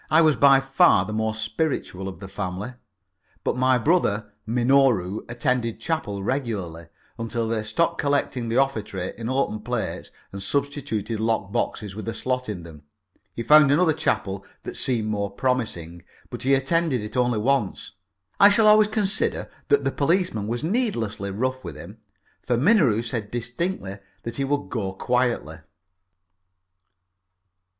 I 0.09 0.21
was 0.23 0.35
by 0.35 0.59
far 0.59 1.05
the 1.05 1.13
most 1.13 1.43
spiritual 1.43 2.07
of 2.07 2.19
the 2.21 2.27
family. 2.27 2.73
But 3.43 3.55
my 3.55 3.77
brother 3.77 4.33
Minoru 4.47 5.23
attended 5.29 5.79
chapel 5.79 6.23
regularly, 6.23 6.87
until 7.19 7.47
they 7.47 7.61
stopped 7.61 7.99
collecting 8.01 8.49
the 8.49 8.57
offertory 8.57 9.13
in 9.15 9.29
open 9.29 9.59
plates 9.59 10.09
and 10.31 10.41
substituted 10.41 11.19
locked 11.19 11.51
boxes 11.53 11.93
with 11.95 12.07
a 12.09 12.15
slot 12.15 12.49
in 12.49 12.63
them. 12.63 12.81
He 13.35 13.43
found 13.43 13.71
another 13.71 13.93
chapel 13.93 14.43
that 14.63 14.75
seemed 14.75 15.07
more 15.07 15.29
promising, 15.29 16.01
but 16.31 16.41
he 16.41 16.55
attended 16.55 17.01
it 17.01 17.15
only 17.15 17.37
once. 17.37 17.91
I 18.39 18.49
shall 18.49 18.65
always 18.65 18.87
consider 18.87 19.51
that 19.67 19.83
the 19.83 19.91
policeman 19.91 20.47
was 20.47 20.63
needlessly 20.63 21.29
rough 21.29 21.63
with 21.63 21.75
him, 21.75 21.99
for 22.41 22.57
Minoru 22.57 23.03
said 23.03 23.29
distinctly 23.29 23.99
that 24.23 24.37
he 24.37 24.45
would 24.45 24.71
go 24.71 24.93
quietly. 24.93 25.59